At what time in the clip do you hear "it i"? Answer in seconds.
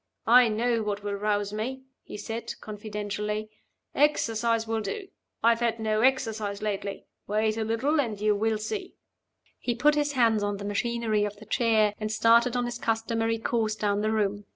4.91-5.49